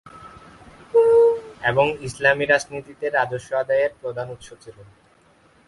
[1.63, 4.77] এবং ইসলামি রাজনীতিতে রাজস্ব আদায়ের প্রধান উৎস ছিল।